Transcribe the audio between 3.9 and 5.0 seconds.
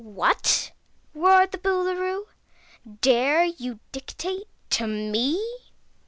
dictate to